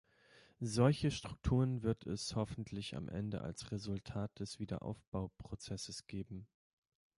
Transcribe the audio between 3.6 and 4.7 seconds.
Resultat des